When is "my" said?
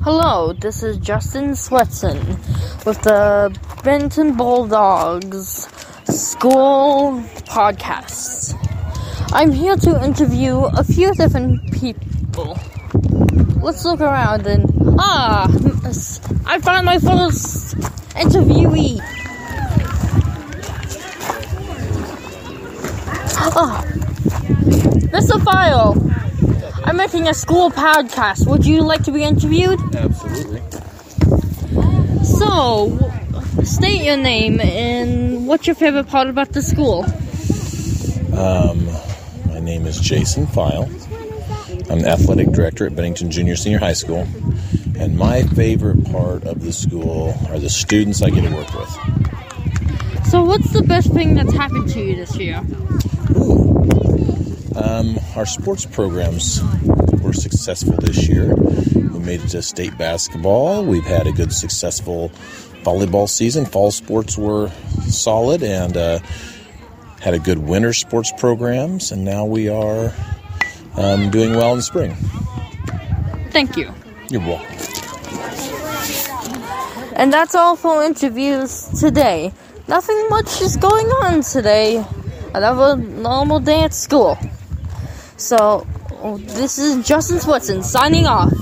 16.84-16.98, 39.46-39.58, 45.16-45.44